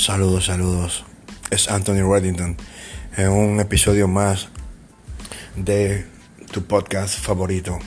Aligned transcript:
Saludos, 0.00 0.46
saludos. 0.46 1.04
Es 1.50 1.70
Anthony 1.70 2.10
Reddington 2.10 2.56
en 3.18 3.28
un 3.28 3.60
episodio 3.60 4.08
más 4.08 4.48
de 5.56 6.06
tu 6.50 6.64
podcast 6.64 7.18
favorito, 7.18 7.78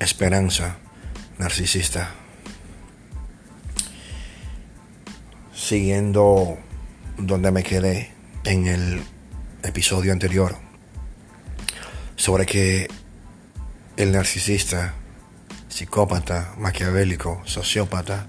Esperanza 0.00 0.78
Narcisista. 1.38 2.10
Siguiendo 5.54 6.58
donde 7.18 7.52
me 7.52 7.62
quedé 7.62 8.10
en 8.42 8.66
el 8.66 9.00
episodio 9.62 10.12
anterior 10.12 10.56
sobre 12.16 12.46
que 12.46 12.88
el 13.96 14.10
narcisista, 14.10 14.94
psicópata, 15.68 16.52
maquiavélico, 16.58 17.42
sociópata, 17.44 18.26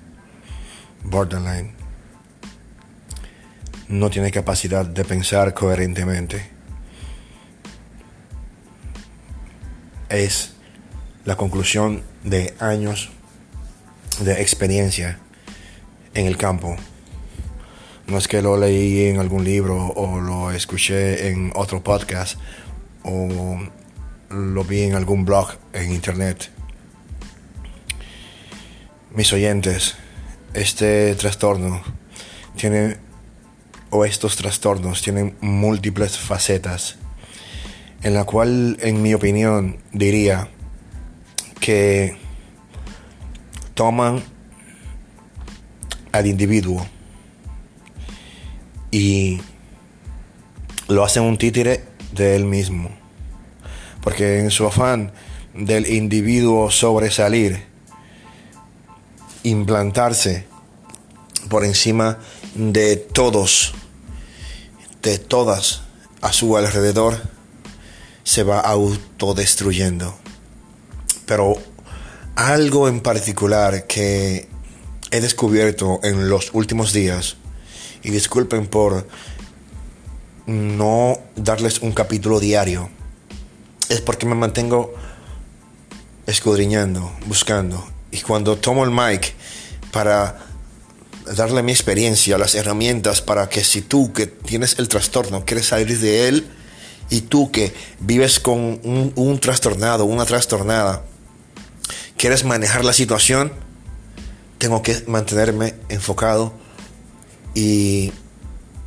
borderline, 1.03 1.84
no 3.87 4.09
tiene 4.09 4.31
capacidad 4.31 4.85
de 4.85 5.05
pensar 5.05 5.53
coherentemente. 5.53 6.49
Es 10.09 10.53
la 11.25 11.35
conclusión 11.35 12.03
de 12.23 12.53
años 12.59 13.11
de 14.19 14.41
experiencia 14.41 15.19
en 16.13 16.25
el 16.25 16.37
campo. 16.37 16.75
No 18.07 18.17
es 18.17 18.27
que 18.27 18.41
lo 18.41 18.57
leí 18.57 19.07
en 19.07 19.19
algún 19.19 19.43
libro 19.43 19.87
o 19.87 20.19
lo 20.19 20.51
escuché 20.51 21.29
en 21.29 21.51
otro 21.55 21.83
podcast 21.83 22.39
o 23.03 23.59
lo 24.29 24.63
vi 24.63 24.83
en 24.83 24.95
algún 24.95 25.25
blog 25.25 25.49
en 25.73 25.91
internet. 25.91 26.51
Mis 29.11 29.31
oyentes, 29.33 29.95
este 30.53 31.15
trastorno 31.15 31.81
tiene 32.55 32.97
o 33.95 34.05
estos 34.05 34.35
trastornos 34.35 35.01
tienen 35.01 35.35
múltiples 35.41 36.17
facetas 36.17 36.97
en 38.03 38.13
la 38.13 38.23
cual 38.23 38.77
en 38.81 39.01
mi 39.01 39.13
opinión 39.13 39.77
diría 39.91 40.49
que 41.59 42.17
toman 43.73 44.23
al 46.11 46.27
individuo 46.27 46.85
y 48.91 49.41
lo 50.87 51.03
hacen 51.03 51.23
un 51.23 51.37
títere 51.37 51.83
de 52.11 52.35
él 52.35 52.45
mismo. 52.45 52.91
Porque 54.01 54.39
en 54.39 54.51
su 54.51 54.67
afán 54.67 55.11
del 55.55 55.87
individuo 55.87 56.69
sobresalir, 56.69 57.63
implantarse 59.41 60.45
por 61.49 61.65
encima 61.65 62.19
de 62.53 62.97
todos, 62.97 63.73
de 65.05 65.19
todas 65.19 65.81
a 66.21 66.33
su 66.33 66.57
alrededor, 66.57 67.21
se 68.23 68.41
va 68.43 68.59
autodestruyendo. 68.59 70.15
Pero 71.27 71.55
algo 72.35 72.89
en 72.89 73.01
particular 73.01 73.85
que 73.85 74.49
he 75.11 75.21
descubierto 75.21 75.99
en 76.03 76.27
los 76.27 76.49
últimos 76.53 76.91
días, 76.91 77.37
y 78.01 78.09
disculpen 78.09 78.65
por 78.67 79.07
no 80.47 81.19
darles 81.35 81.81
un 81.81 81.91
capítulo 81.91 82.39
diario, 82.39 82.89
es 83.89 84.01
porque 84.01 84.25
me 84.25 84.35
mantengo 84.35 84.93
escudriñando, 86.25 87.11
buscando. 87.27 87.87
Y 88.09 88.21
cuando 88.21 88.57
tomo 88.57 88.83
el 88.83 88.91
mic 88.91 89.35
para 89.91 90.39
darle 91.33 91.63
mi 91.63 91.71
experiencia, 91.71 92.37
las 92.37 92.55
herramientas 92.55 93.21
para 93.21 93.49
que 93.49 93.63
si 93.63 93.81
tú 93.81 94.13
que 94.13 94.27
tienes 94.27 94.77
el 94.79 94.87
trastorno 94.87 95.45
quieres 95.45 95.67
salir 95.67 95.99
de 95.99 96.27
él 96.27 96.47
y 97.09 97.21
tú 97.21 97.51
que 97.51 97.73
vives 97.99 98.39
con 98.39 98.79
un, 98.83 99.39
trastornado, 99.39 100.05
una 100.05 100.25
trastornada, 100.25 101.03
quieres 102.17 102.43
manejar 102.43 102.83
la 102.83 102.93
situación, 102.93 103.53
tengo 104.57 104.81
que 104.81 105.03
mantenerme 105.07 105.75
enfocado 105.89 106.53
y 107.53 108.11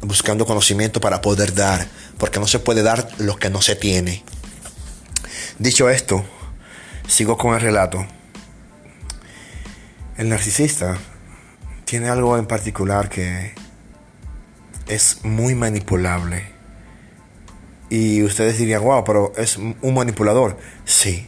buscando 0.00 0.46
conocimiento 0.46 1.00
para 1.00 1.20
poder 1.20 1.54
dar, 1.54 1.86
porque 2.18 2.40
no 2.40 2.46
se 2.46 2.58
puede 2.58 2.82
dar 2.82 3.08
lo 3.18 3.36
que 3.36 3.50
no 3.50 3.62
se 3.62 3.76
tiene. 3.76 4.24
Dicho 5.58 5.88
esto, 5.88 6.24
sigo 7.06 7.36
con 7.36 7.54
el 7.54 7.60
relato. 7.60 8.04
El 10.16 10.28
narcisista 10.28 10.98
tiene 11.88 12.10
algo 12.10 12.36
en 12.36 12.44
particular 12.44 13.08
que 13.08 13.54
es 14.88 15.24
muy 15.24 15.54
manipulable. 15.54 16.44
Y 17.88 18.22
ustedes 18.22 18.58
dirían, 18.58 18.82
wow, 18.82 19.04
pero 19.04 19.32
es 19.38 19.56
un 19.56 19.94
manipulador. 19.94 20.58
Sí, 20.84 21.26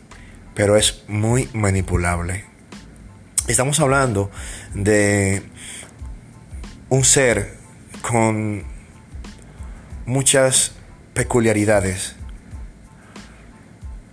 pero 0.55 0.77
es 0.77 1.03
muy 1.09 1.49
manipulable. 1.55 2.45
Estamos 3.49 3.81
hablando 3.81 4.31
de 4.75 5.43
un 6.91 7.05
ser 7.05 7.57
con 8.03 8.63
muchas 10.05 10.73
peculiaridades. 11.15 12.17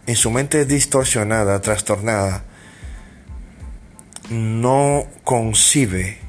En 0.06 0.16
su 0.16 0.32
mente 0.32 0.64
distorsionada, 0.64 1.60
trastornada, 1.60 2.46
no 4.30 5.08
concibe 5.26 6.26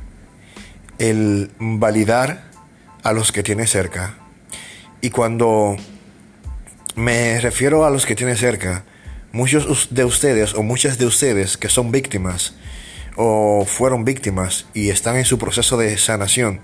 el 0.99 1.51
validar 1.59 2.45
a 3.03 3.13
los 3.13 3.33
que 3.33 3.43
tiene 3.43 3.67
cerca. 3.67 4.17
Y 5.01 5.11
cuando 5.11 5.77
me 6.97 7.41
refiero 7.41 7.85
a 7.85 7.91
los 7.91 8.07
que 8.07 8.15
tiene 8.15 8.37
cerca, 8.37 8.85
muchos 9.33 9.89
de 9.91 10.05
ustedes 10.05 10.55
o 10.55 10.63
muchas 10.63 10.99
de 10.99 11.07
ustedes 11.07 11.57
que 11.57 11.69
son 11.69 11.93
víctimas 11.93 12.55
o 13.17 13.65
fueron 13.67 14.05
víctimas 14.05 14.67
y 14.75 14.91
están 14.91 15.17
en 15.17 15.25
su 15.25 15.39
proceso 15.39 15.77
de 15.77 15.97
sanación, 15.99 16.61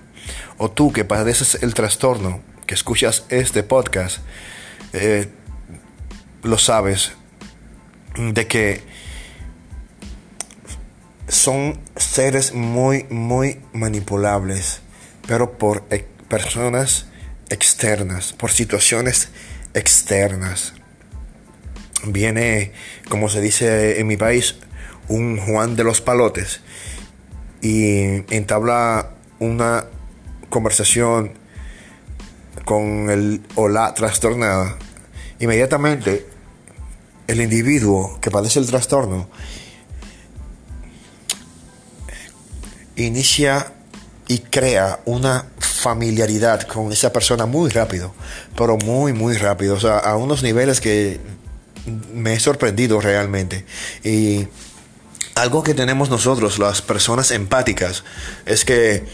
o 0.57 0.71
tú 0.71 0.93
que 0.93 1.03
padeces 1.03 1.61
el 1.61 1.73
trastorno, 1.73 2.41
que 2.65 2.73
escuchas 2.73 3.25
este 3.29 3.63
podcast, 3.63 4.19
eh, 4.93 5.27
lo 6.43 6.57
sabes, 6.57 7.11
de 8.17 8.47
que 8.47 8.81
son 11.27 11.79
seres 11.95 12.53
muy, 12.53 13.05
muy 13.09 13.59
manipulables, 13.73 14.81
pero 15.27 15.57
por 15.57 15.83
e, 15.89 16.05
personas 16.29 17.07
externas, 17.49 18.33
por 18.33 18.51
situaciones 18.51 19.29
externas. 19.73 20.73
Viene, 22.05 22.71
como 23.09 23.29
se 23.29 23.41
dice 23.41 23.99
en 23.99 24.07
mi 24.07 24.17
país, 24.17 24.55
un 25.07 25.37
Juan 25.37 25.75
de 25.75 25.83
los 25.83 26.01
Palotes 26.01 26.61
y 27.61 28.23
entabla 28.33 29.11
una 29.39 29.85
conversación 30.49 31.33
con 32.63 33.09
el 33.09 33.41
o 33.55 33.67
la 33.67 33.93
trastornada. 33.93 34.77
Inmediatamente, 35.39 36.25
el 37.27 37.41
individuo 37.41 38.19
que 38.21 38.31
padece 38.31 38.59
el 38.59 38.67
trastorno 38.67 39.29
inicia 42.95 43.73
y 44.27 44.39
crea 44.39 44.99
una 45.05 45.45
familiaridad 45.59 46.61
con 46.63 46.91
esa 46.91 47.13
persona 47.13 47.45
muy 47.45 47.69
rápido, 47.69 48.13
pero 48.57 48.77
muy, 48.77 49.13
muy 49.13 49.35
rápido, 49.37 49.75
o 49.75 49.79
sea, 49.79 49.99
a 49.99 50.15
unos 50.17 50.41
niveles 50.41 50.81
que 50.81 51.19
me 52.13 52.33
he 52.33 52.39
sorprendido 52.39 52.99
realmente. 53.01 53.65
Y 54.03 54.47
algo 55.35 55.63
que 55.63 55.73
tenemos 55.73 56.09
nosotros, 56.09 56.57
las 56.59 56.81
personas 56.81 57.31
empáticas, 57.31 58.03
es 58.45 58.65
que 58.65 59.05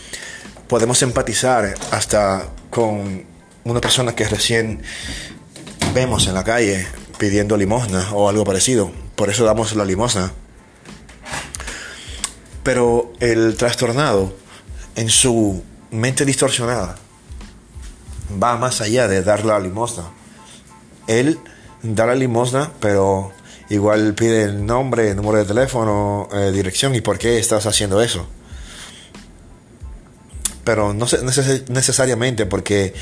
podemos 0.68 1.01
empatizar 1.01 1.74
hasta 1.92 2.48
con 2.69 3.25
una 3.63 3.81
persona 3.81 4.16
que 4.16 4.27
recién 4.27 4.81
vemos 5.94 6.27
en 6.27 6.34
la 6.34 6.44
calle 6.44 6.88
pidiendo 7.18 7.57
limosna 7.57 8.13
o 8.13 8.30
algo 8.30 8.45
parecido. 8.45 8.92
Por 9.16 9.30
eso 9.30 9.44
damos 9.44 9.75
la 9.75 9.84
limosna. 9.84 10.31
Pero 12.63 13.12
el 13.19 13.56
trastornado, 13.58 14.34
en 14.96 15.10
su 15.10 15.63
mente 15.90 16.25
distorsionada, 16.25 16.98
va 18.42 18.58
más 18.58 18.81
allá 18.81 19.08
de 19.08 19.24
dar 19.24 19.46
la 19.46 19.60
limosna. 19.60 20.12
Él 21.08 21.40
da 21.84 22.06
la 22.06 22.16
limosna, 22.16 22.72
pero 22.80 23.31
igual 23.69 24.13
pide 24.13 24.44
el 24.44 24.66
nombre, 24.66 25.16
número 25.16 25.40
de 25.40 25.46
teléfono, 25.46 26.30
eh, 26.31 26.52
dirección 26.52 26.94
y 26.96 27.02
por 27.02 27.18
qué 27.18 27.40
estás 27.40 27.66
haciendo 27.66 28.02
eso. 28.02 28.28
Pero 30.63 30.94
no 30.94 31.08
necesariamente 31.69 32.46
porque 32.46 32.94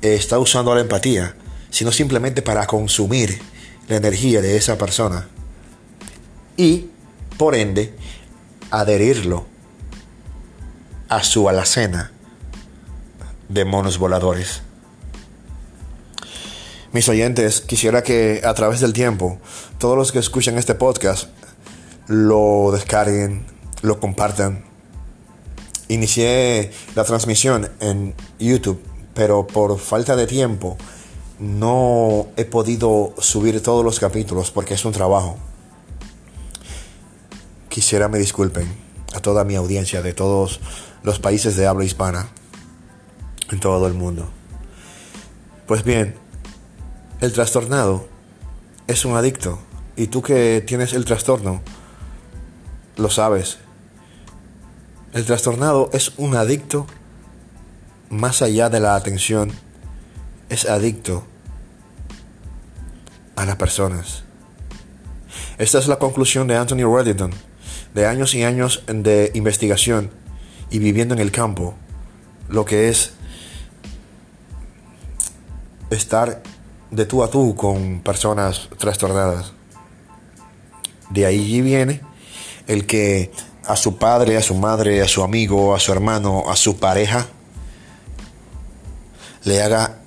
está 0.00 0.38
usando 0.38 0.74
la 0.74 0.80
empatía, 0.80 1.36
sino 1.70 1.92
simplemente 1.92 2.40
para 2.40 2.66
consumir 2.66 3.40
la 3.88 3.96
energía 3.96 4.40
de 4.40 4.56
esa 4.56 4.78
persona. 4.78 5.28
Y, 6.56 6.86
por 7.36 7.54
ende, 7.54 7.94
adherirlo 8.80 9.46
a 11.08 11.22
su 11.22 11.48
alacena 11.48 12.12
de 13.48 13.64
monos 13.64 13.98
voladores. 13.98 14.62
Mis 16.92 17.08
oyentes, 17.08 17.60
quisiera 17.60 18.02
que 18.02 18.42
a 18.44 18.54
través 18.54 18.80
del 18.80 18.92
tiempo, 18.92 19.38
todos 19.78 19.96
los 19.96 20.12
que 20.12 20.20
escuchan 20.20 20.58
este 20.58 20.74
podcast 20.74 21.28
lo 22.06 22.70
descarguen, 22.72 23.44
lo 23.82 23.98
compartan. 24.00 24.64
Inicié 25.88 26.72
la 26.94 27.04
transmisión 27.04 27.70
en 27.80 28.14
YouTube, 28.38 28.80
pero 29.12 29.46
por 29.46 29.78
falta 29.78 30.16
de 30.16 30.26
tiempo 30.26 30.76
no 31.38 32.28
he 32.36 32.44
podido 32.44 33.12
subir 33.18 33.60
todos 33.62 33.84
los 33.84 33.98
capítulos 33.98 34.50
porque 34.50 34.74
es 34.74 34.84
un 34.84 34.92
trabajo. 34.92 35.36
Quisiera 37.74 38.06
me 38.06 38.20
disculpen 38.20 38.72
a 39.14 39.20
toda 39.20 39.42
mi 39.42 39.56
audiencia 39.56 40.00
de 40.00 40.12
todos 40.12 40.60
los 41.02 41.18
países 41.18 41.56
de 41.56 41.66
habla 41.66 41.84
hispana 41.84 42.28
en 43.50 43.58
todo 43.58 43.88
el 43.88 43.94
mundo. 43.94 44.30
Pues 45.66 45.82
bien, 45.82 46.14
el 47.20 47.32
trastornado 47.32 48.06
es 48.86 49.04
un 49.04 49.16
adicto 49.16 49.58
y 49.96 50.06
tú 50.06 50.22
que 50.22 50.62
tienes 50.64 50.92
el 50.92 51.04
trastorno 51.04 51.62
lo 52.96 53.10
sabes. 53.10 53.58
El 55.12 55.24
trastornado 55.24 55.90
es 55.92 56.12
un 56.16 56.36
adicto 56.36 56.86
más 58.08 58.40
allá 58.40 58.70
de 58.70 58.78
la 58.78 58.94
atención, 58.94 59.50
es 60.48 60.64
adicto 60.70 61.24
a 63.34 63.44
las 63.44 63.56
personas. 63.56 64.22
Esta 65.58 65.80
es 65.80 65.88
la 65.88 65.98
conclusión 65.98 66.46
de 66.46 66.56
Anthony 66.56 66.84
Reddington, 66.86 67.32
de 67.94 68.06
años 68.06 68.34
y 68.34 68.42
años 68.42 68.82
de 68.86 69.30
investigación 69.34 70.10
y 70.70 70.78
viviendo 70.78 71.14
en 71.14 71.20
el 71.20 71.30
campo, 71.30 71.74
lo 72.48 72.64
que 72.64 72.88
es 72.88 73.12
estar 75.90 76.42
de 76.90 77.06
tú 77.06 77.22
a 77.22 77.30
tú 77.30 77.54
con 77.54 78.00
personas 78.00 78.68
trastornadas. 78.78 79.52
De 81.10 81.26
ahí 81.26 81.60
viene 81.60 82.00
el 82.66 82.86
que 82.86 83.30
a 83.66 83.76
su 83.76 83.96
padre, 83.96 84.36
a 84.36 84.42
su 84.42 84.54
madre, 84.54 85.00
a 85.02 85.08
su 85.08 85.22
amigo, 85.22 85.74
a 85.74 85.80
su 85.80 85.92
hermano, 85.92 86.44
a 86.50 86.56
su 86.56 86.76
pareja, 86.78 87.28
le 89.44 89.62
haga 89.62 90.00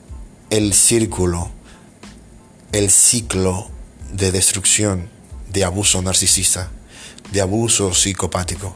el 0.49 0.73
círculo, 0.73 1.49
el 2.71 2.89
ciclo 2.89 3.69
de 4.11 4.31
destrucción, 4.31 5.09
de 5.51 5.63
abuso 5.63 6.01
narcisista, 6.01 6.71
de 7.31 7.41
abuso 7.41 7.93
psicopático. 7.93 8.75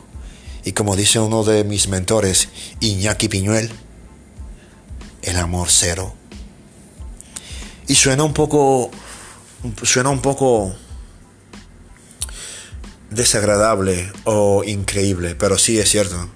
Y 0.64 0.74
como 0.74 0.96
dice 0.96 1.20
uno 1.20 1.44
de 1.44 1.64
mis 1.64 1.88
mentores, 1.88 2.50
Iñaki 2.80 3.28
Piñuel, 3.28 3.72
el 5.24 5.38
amor 5.38 5.68
cero. 5.70 6.14
Y 7.88 7.96
suena 7.96 8.24
un 8.24 8.34
poco, 8.34 8.92
suena 9.84 10.10
un 10.10 10.22
poco 10.22 10.76
desagradable 13.10 14.12
o 14.24 14.64
increíble, 14.64 15.36
pero 15.36 15.58
sí 15.58 15.80
es 15.80 15.90
cierto. 15.90 16.30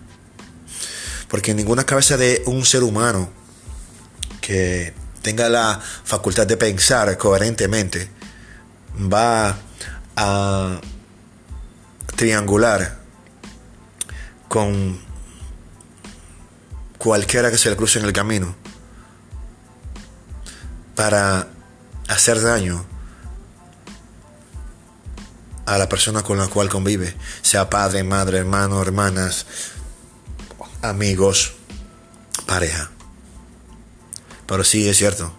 Porque 1.27 1.53
ninguna 1.53 1.85
cabeza 1.85 2.17
de 2.17 2.43
un 2.45 2.65
ser 2.65 2.83
humano 2.83 3.29
que 4.41 4.93
tenga 5.21 5.49
la 5.49 5.81
facultad 6.03 6.45
de 6.45 6.57
pensar 6.57 7.17
coherentemente 7.17 8.09
va 9.11 9.57
a 10.15 10.79
triangular 12.15 12.99
con 14.47 14.99
cualquiera 16.97 17.51
que 17.51 17.57
se 17.57 17.69
le 17.69 17.75
cruce 17.75 17.99
en 17.99 18.05
el 18.05 18.13
camino 18.13 18.55
para 20.95 21.47
hacer 22.07 22.41
daño 22.41 22.85
a 25.65 25.77
la 25.77 25.89
persona 25.89 26.23
con 26.23 26.37
la 26.37 26.47
cual 26.47 26.69
convive, 26.69 27.15
sea 27.41 27.69
padre, 27.69 28.03
madre, 28.03 28.37
hermano, 28.37 28.81
hermanas, 28.81 29.45
amigos, 30.81 31.53
pareja. 32.45 32.91
Pero 34.45 34.63
sí 34.63 34.87
es 34.87 34.97
cierto. 34.97 35.33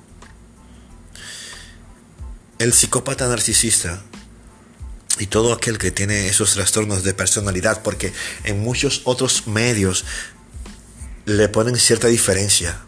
El 2.58 2.72
psicópata 2.72 3.29
narcisista 3.29 4.02
y 5.18 5.26
todo 5.26 5.52
aquel 5.52 5.78
que 5.78 5.90
tiene 5.90 6.28
esos 6.28 6.54
trastornos 6.54 7.02
de 7.02 7.14
personalidad, 7.14 7.82
porque 7.82 8.12
en 8.44 8.60
muchos 8.60 9.02
otros 9.04 9.46
medios 9.46 10.04
le 11.24 11.48
ponen 11.48 11.76
cierta 11.76 12.08
diferencia. 12.08 12.80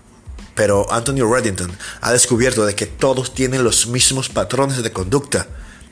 Pero 0.55 0.91
Anthony 0.93 1.23
Reddington 1.23 1.71
ha 2.01 2.13
descubierto 2.13 2.67
de 2.67 2.75
que 2.75 2.87
todos 2.87 3.35
tienen 3.35 3.65
los 3.65 3.87
mismos 3.87 4.29
patrones 4.29 4.83
de 4.83 4.93
conducta. 4.93 5.47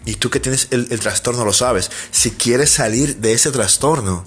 Y 0.05 0.17
tú 0.17 0.31
que 0.31 0.41
tienes 0.41 0.69
el, 0.71 0.89
el 0.91 1.01
trastorno 1.01 1.45
lo 1.45 1.53
sabes. 1.53 1.91
Si 2.11 2.33
quieres 2.33 2.71
salir 2.71 3.17
de 3.17 3.33
ese 3.33 3.51
trastorno, 3.51 4.27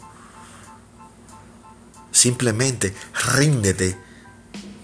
simplemente 2.11 2.93
ríndete 3.33 3.97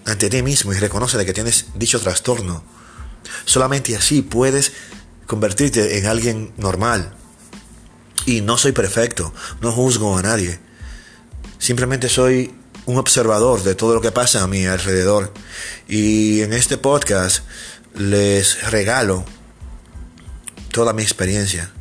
ante 0.05 0.29
ti 0.29 0.41
mismo 0.43 0.73
y 0.73 0.77
reconoce 0.77 1.17
de 1.17 1.25
que 1.25 1.33
tienes 1.33 1.67
dicho 1.75 1.99
trastorno. 1.99 2.63
Solamente 3.45 3.95
así 3.95 4.21
puedes 4.21 4.71
convertirte 5.25 5.97
en 5.97 6.05
alguien 6.05 6.53
normal. 6.57 7.13
Y 8.25 8.41
no 8.41 8.57
soy 8.57 8.71
perfecto, 8.71 9.33
no 9.61 9.71
juzgo 9.71 10.17
a 10.17 10.21
nadie. 10.21 10.59
Simplemente 11.59 12.09
soy 12.09 12.53
un 12.85 12.97
observador 12.97 13.63
de 13.63 13.75
todo 13.75 13.95
lo 13.95 14.01
que 14.01 14.11
pasa 14.11 14.43
a 14.43 14.47
mi 14.47 14.65
alrededor. 14.65 15.33
Y 15.87 16.41
en 16.41 16.53
este 16.53 16.77
podcast 16.77 17.43
les 17.93 18.69
regalo 18.71 19.25
toda 20.71 20.93
mi 20.93 21.03
experiencia 21.03 21.71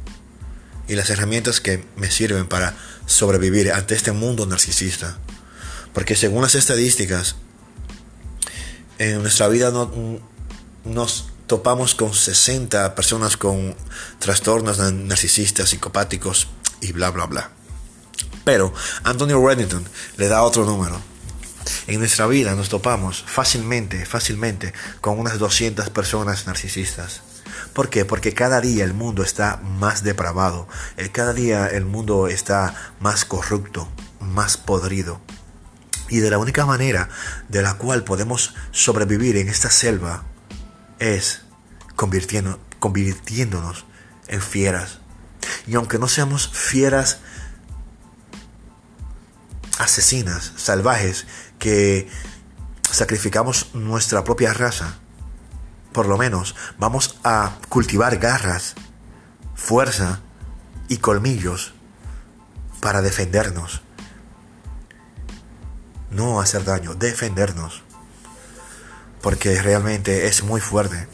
y 0.87 0.95
las 0.95 1.11
herramientas 1.11 1.61
que 1.61 1.85
me 1.97 2.11
sirven 2.11 2.47
para 2.47 2.77
sobrevivir 3.07 3.73
ante 3.73 3.95
este 3.95 4.13
mundo 4.13 4.47
narcisista. 4.47 5.19
Porque 5.93 6.17
según 6.17 6.43
las 6.43 6.55
estadísticas, 6.55 7.37
en 8.99 9.23
nuestra 9.23 9.49
vida 9.49 9.71
no, 9.71 9.91
nos 10.85 11.27
topamos 11.47 11.95
con 11.95 12.15
60 12.15 12.95
personas 12.95 13.37
con 13.37 13.75
trastornos 14.19 14.79
narcisistas, 14.79 15.71
psicopáticos 15.71 16.49
y 16.81 16.93
bla, 16.93 17.11
bla, 17.11 17.27
bla. 17.27 17.51
Pero 18.45 18.73
Antonio 19.05 19.47
Reddington 19.47 19.85
le 20.17 20.29
da 20.29 20.43
otro 20.43 20.65
número. 20.65 21.01
En 21.87 21.99
nuestra 21.99 22.27
vida 22.27 22.55
nos 22.55 22.69
topamos 22.69 23.25
fácilmente, 23.27 24.05
fácilmente 24.05 24.75
con 25.01 25.19
unas 25.19 25.39
200 25.39 25.91
personas 25.91 26.47
narcisistas. 26.47 27.23
¿Por 27.73 27.89
qué? 27.89 28.05
Porque 28.05 28.35
cada 28.35 28.61
día 28.61 28.85
el 28.85 28.95
mundo 28.95 29.23
está 29.23 29.57
más 29.57 30.03
depravado, 30.03 30.69
eh, 30.97 31.11
cada 31.11 31.33
día 31.33 31.67
el 31.67 31.85
mundo 31.85 32.29
está 32.29 32.75
más 33.01 33.25
corrupto, 33.25 33.89
más 34.21 34.57
podrido. 34.57 35.21
Y 36.09 36.19
de 36.19 36.31
la 36.31 36.39
única 36.39 36.67
manera 36.67 37.09
de 37.49 37.63
la 37.63 37.75
cual 37.75 38.05
podemos 38.05 38.55
sobrevivir 38.73 39.37
en 39.37 39.49
esta 39.49 39.71
selva 39.71 40.25
es 40.99 41.43
convirtiendo, 41.97 42.59
convirtiéndonos 42.79 43.85
en 44.29 44.41
fieras. 44.41 45.01
Y 45.67 45.75
aunque 45.75 45.99
no 45.99 46.09
seamos 46.09 46.49
fieras 46.49 47.19
asesinas, 49.79 50.53
salvajes, 50.57 51.27
que 51.59 52.09
sacrificamos 52.91 53.75
nuestra 53.75 54.25
propia 54.25 54.53
raza, 54.55 54.99
por 55.93 56.07
lo 56.07 56.19
menos 56.19 56.55
vamos 56.79 57.19
a 57.25 57.57
cultivar 57.69 58.19
garras, 58.19 58.75
fuerza 59.55 60.21
y 60.89 60.99
colmillos 60.99 61.75
para 62.81 63.01
defendernos. 63.01 63.83
No 66.11 66.41
hacer 66.41 66.65
daño, 66.65 66.95
defendernos. 66.95 67.83
Porque 69.25 69.61
realmente 69.63 70.27
es 70.27 70.45
muy 70.45 70.61
fuerte. 70.61 71.09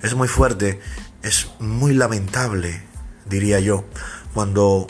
Es 0.00 0.14
muy 0.14 0.28
fuerte, 0.28 0.80
es 1.22 1.48
muy 1.58 1.92
lamentable, 1.92 2.82
diría 3.26 3.58
yo, 3.58 3.84
cuando 4.32 4.86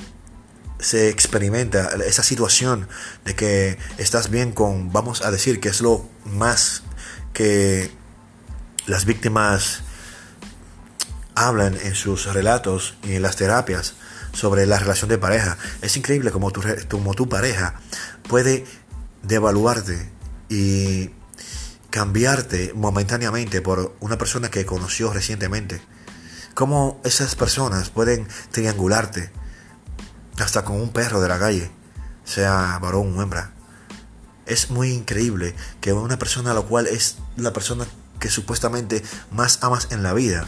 se 0.79 1.09
experimenta 1.09 1.89
esa 2.07 2.23
situación 2.23 2.89
de 3.25 3.35
que 3.35 3.79
estás 3.97 4.29
bien 4.29 4.53
con, 4.53 4.93
vamos 4.93 5.23
a 5.23 5.31
decir, 5.31 5.61
que 5.61 5.71
es 5.71 5.81
lo 5.81 6.09
más 6.27 6.83
que 7.33 7.91
las 8.87 9.07
víctimas 9.07 9.81
hablan 11.35 11.75
en 11.83 11.95
sus 11.95 12.33
relatos 12.33 12.97
y 13.03 13.15
en 13.15 13.23
las 13.23 13.37
terapias 13.37 13.95
sobre 14.35 14.67
la 14.67 14.79
relación 14.79 15.09
de 15.09 15.17
pareja. 15.17 15.57
Es 15.81 15.97
increíble 15.97 16.31
como 16.31 16.51
tu, 16.51 16.63
como 16.91 17.15
tu 17.15 17.31
pareja 17.31 17.81
puede 18.29 18.67
devaluarte 19.23 20.11
y 20.51 21.11
cambiarte 21.91 22.73
momentáneamente 22.75 23.61
por 23.61 23.95
una 24.01 24.17
persona 24.17 24.51
que 24.51 24.65
conoció 24.65 25.13
recientemente. 25.13 25.83
Cómo 26.55 27.01
esas 27.05 27.35
personas 27.35 27.91
pueden 27.91 28.27
triangularte 28.51 29.31
hasta 30.39 30.65
con 30.65 30.77
un 30.77 30.93
perro 30.93 31.21
de 31.21 31.29
la 31.29 31.39
calle, 31.39 31.71
sea 32.25 32.79
varón 32.81 33.17
o 33.17 33.23
hembra. 33.23 33.53
Es 34.47 34.71
muy 34.71 34.93
increíble 34.93 35.55
que 35.81 35.93
una 35.93 36.19
persona 36.19 36.53
a 36.53 36.55
la 36.55 36.63
cual 36.63 36.87
es 36.87 37.19
la 37.37 37.53
persona 37.53 37.87
que 38.19 38.31
supuestamente 38.31 39.03
más 39.31 39.59
amas 39.63 39.89
en 39.91 40.03
la 40.03 40.13
vida 40.13 40.47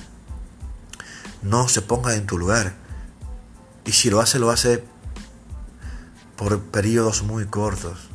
no 1.42 1.68
se 1.68 1.82
ponga 1.82 2.14
en 2.14 2.26
tu 2.26 2.38
lugar. 2.38 2.74
Y 3.84 3.92
si 3.92 4.10
lo 4.10 4.20
hace, 4.20 4.38
lo 4.38 4.50
hace 4.50 4.84
por 6.36 6.60
periodos 6.60 7.22
muy 7.22 7.46
cortos. 7.46 8.11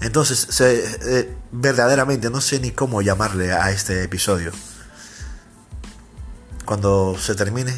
Entonces, 0.00 0.48
eh, 0.60 1.34
verdaderamente 1.52 2.30
no 2.30 2.40
sé 2.40 2.60
ni 2.60 2.70
cómo 2.70 3.02
llamarle 3.02 3.52
a 3.52 3.70
este 3.70 4.02
episodio. 4.02 4.52
Cuando 6.64 7.16
se 7.18 7.34
termine, 7.34 7.74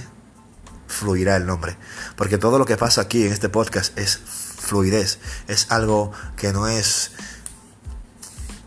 fluirá 0.86 1.36
el 1.36 1.46
nombre. 1.46 1.76
Porque 2.16 2.38
todo 2.38 2.58
lo 2.58 2.64
que 2.64 2.76
pasa 2.76 3.02
aquí 3.02 3.24
en 3.24 3.32
este 3.32 3.48
podcast 3.48 3.96
es 3.98 4.18
fluidez. 4.18 5.18
Es 5.46 5.66
algo 5.70 6.12
que 6.36 6.52
no 6.52 6.68
es 6.68 7.12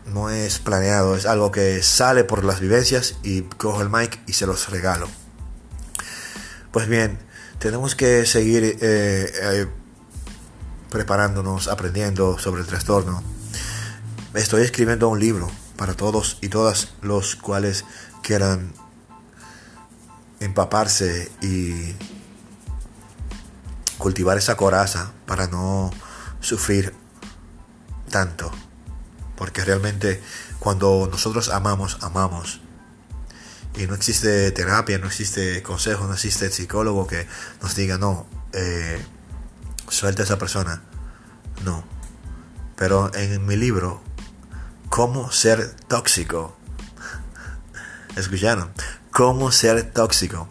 no 0.06 0.30
es 0.30 0.58
planeado, 0.58 1.16
es 1.16 1.26
algo 1.26 1.50
que 1.50 1.82
sale 1.82 2.24
por 2.24 2.44
las 2.44 2.60
vivencias 2.60 3.16
y 3.22 3.42
cojo 3.42 3.82
el 3.82 3.88
mic 3.88 4.20
y 4.26 4.34
se 4.34 4.46
los 4.46 4.68
regalo. 4.68 5.08
Pues 6.70 6.88
bien, 6.88 7.18
tenemos 7.58 7.94
que 7.94 8.26
seguir 8.26 8.64
eh, 8.64 8.78
eh, 8.80 9.66
preparándonos, 10.92 11.68
aprendiendo 11.68 12.38
sobre 12.38 12.60
el 12.60 12.66
trastorno. 12.66 13.22
Estoy 14.34 14.62
escribiendo 14.62 15.08
un 15.08 15.18
libro 15.18 15.50
para 15.76 15.94
todos 15.94 16.36
y 16.42 16.48
todas 16.48 16.92
los 17.00 17.34
cuales 17.34 17.86
quieran 18.22 18.74
empaparse 20.38 21.32
y 21.40 21.94
cultivar 23.96 24.36
esa 24.36 24.56
coraza 24.56 25.12
para 25.24 25.46
no 25.46 25.90
sufrir 26.40 26.94
tanto. 28.10 28.52
Porque 29.34 29.64
realmente 29.64 30.22
cuando 30.58 31.08
nosotros 31.10 31.48
amamos, 31.48 31.96
amamos. 32.02 32.60
Y 33.78 33.86
no 33.86 33.94
existe 33.94 34.50
terapia, 34.52 34.98
no 34.98 35.06
existe 35.06 35.62
consejo, 35.62 36.06
no 36.06 36.12
existe 36.12 36.50
psicólogo 36.50 37.06
que 37.06 37.26
nos 37.62 37.74
diga, 37.74 37.96
no, 37.96 38.26
eh, 38.52 39.02
suelta 39.92 40.22
a 40.22 40.24
esa 40.24 40.38
persona. 40.38 40.82
No. 41.64 41.84
Pero 42.76 43.14
en 43.14 43.44
mi 43.46 43.56
libro, 43.56 44.02
¿Cómo 44.92 45.32
ser 45.32 45.74
tóxico? 45.88 46.54
¿Escucharon? 48.16 48.70
¿Cómo 49.10 49.50
ser 49.50 49.90
tóxico? 49.90 50.50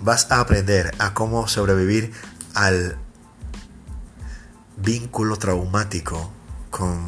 Vas 0.00 0.30
a 0.30 0.40
aprender 0.40 0.90
a 0.98 1.12
cómo 1.12 1.46
sobrevivir 1.48 2.14
al 2.54 2.96
vínculo 4.78 5.36
traumático 5.36 6.32
con 6.70 6.98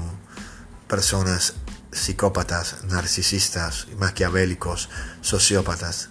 personas 0.87 1.54
psicópatas, 1.92 2.85
narcisistas, 2.85 3.87
maquiavélicos, 3.99 4.90
sociópatas. 5.23 6.11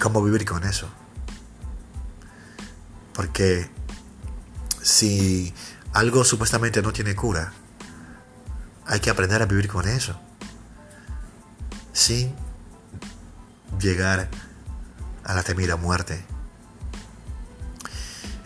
¿Cómo 0.00 0.22
vivir 0.22 0.44
con 0.44 0.62
eso? 0.62 0.88
Porque 3.14 3.70
si 4.82 5.54
algo 5.92 6.24
supuestamente 6.24 6.82
no 6.82 6.92
tiene 6.92 7.14
cura, 7.14 7.52
hay 8.86 9.00
que 9.00 9.10
aprender 9.10 9.40
a 9.40 9.46
vivir 9.46 9.68
con 9.68 9.88
eso. 9.88 10.20
Sin 11.92 12.34
llegar 13.80 14.28
a 15.24 15.34
la 15.34 15.42
temida 15.42 15.76
muerte. 15.76 16.24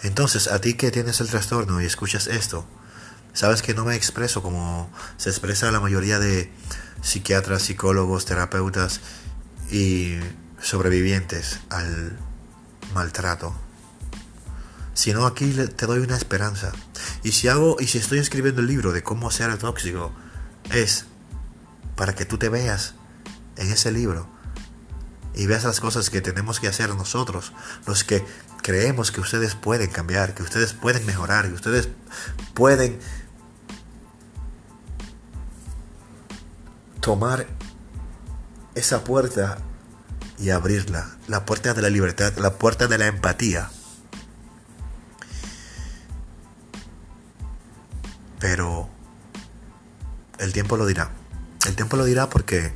Entonces, 0.03 0.47
a 0.49 0.61
ti 0.61 0.75
que 0.75 0.91
tienes 0.91 1.21
el 1.21 1.29
trastorno 1.29 1.81
y 1.81 1.87
escuchas 1.87 2.29
esto, 2.29 2.65
sabes 3.33 3.63
que 3.63 3.75
no 3.75 3.85
me 3.85 3.97
expreso 3.97 4.43
como 4.43 4.91
se 5.17 5.29
expresa 5.29 5.71
la 5.73 5.81
mayoría 5.81 6.19
de 6.19 6.53
psiquiatras, 7.03 7.63
psicólogos, 7.63 8.25
terapeutas 8.25 9.01
y 9.71 10.19
sobrevivientes 10.61 11.61
al 11.69 12.17
maltrato. 12.95 13.55
Sino 14.99 15.27
aquí 15.27 15.53
te 15.53 15.87
doy 15.87 16.01
una 16.01 16.17
esperanza. 16.17 16.73
Y 17.23 17.31
si 17.31 17.47
hago 17.47 17.77
y 17.79 17.87
si 17.87 17.99
estoy 17.99 18.19
escribiendo 18.19 18.63
el 18.63 18.67
libro 18.67 18.91
de 18.91 19.05
cómo 19.05 19.31
ser 19.31 19.57
tóxico, 19.57 20.11
es 20.73 21.05
para 21.95 22.17
que 22.17 22.25
tú 22.25 22.37
te 22.37 22.49
veas 22.49 22.95
en 23.55 23.71
ese 23.71 23.93
libro 23.93 24.29
y 25.37 25.47
veas 25.47 25.63
las 25.63 25.79
cosas 25.79 26.11
que 26.11 26.21
tenemos 26.21 26.59
que 26.59 26.67
hacer 26.67 26.93
nosotros, 26.97 27.53
los 27.87 28.03
que 28.03 28.25
creemos 28.61 29.13
que 29.13 29.21
ustedes 29.21 29.55
pueden 29.55 29.89
cambiar, 29.89 30.35
que 30.35 30.43
ustedes 30.43 30.73
pueden 30.73 31.07
mejorar, 31.07 31.47
que 31.47 31.55
ustedes 31.55 31.89
pueden 32.53 32.99
tomar 37.01 37.47
esa 38.75 39.05
puerta 39.05 39.59
y 40.41 40.51
abrirla, 40.51 41.17
la 41.29 41.47
puerta 41.47 41.73
de 41.73 41.83
la 41.83 41.89
libertad, 41.89 42.33
la 42.39 42.55
puerta 42.55 42.89
de 42.89 42.99
la 42.99 43.07
empatía. 43.07 43.71
Tiempo 50.59 50.77
lo 50.77 50.87
dirá. 50.87 51.13
El 51.69 51.77
tiempo 51.77 51.97
lo 51.97 52.05
dirá 52.05 52.29
porque 52.29 52.73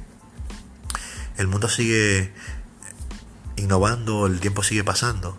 el 1.37 1.49
mundo 1.49 1.69
sigue 1.69 2.33
innovando, 3.57 4.29
el 4.29 4.39
tiempo 4.39 4.63
sigue 4.63 4.85
pasando. 4.85 5.37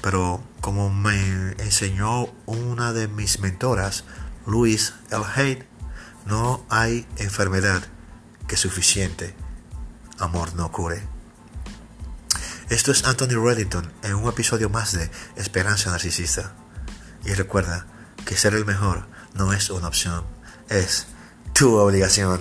Pero 0.00 0.42
como 0.62 0.88
me 0.88 1.52
enseñó 1.58 2.32
una 2.46 2.94
de 2.94 3.06
mis 3.06 3.38
mentoras, 3.40 4.04
Luis 4.46 4.94
L. 5.10 5.22
Haidt, 5.36 5.66
no 6.24 6.64
hay 6.70 7.06
enfermedad 7.18 7.82
que 8.48 8.56
suficiente 8.56 9.34
amor 10.18 10.54
no 10.54 10.72
cure. 10.72 11.02
Esto 12.70 12.92
es 12.92 13.04
Anthony 13.04 13.44
Reddington 13.44 13.92
en 14.04 14.14
un 14.14 14.26
episodio 14.26 14.70
más 14.70 14.92
de 14.92 15.10
Esperanza 15.36 15.90
Narcisista. 15.90 16.54
Y 17.26 17.34
recuerda 17.34 17.84
que 18.24 18.38
ser 18.38 18.54
el 18.54 18.64
mejor 18.64 19.06
no 19.34 19.52
es 19.52 19.68
una 19.68 19.88
opción, 19.88 20.24
es 20.68 21.06
tu 21.52 21.76
obligación. 21.76 22.40